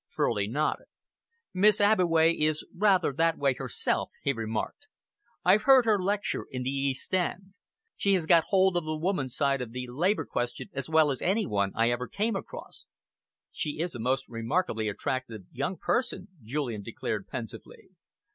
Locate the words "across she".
12.35-13.79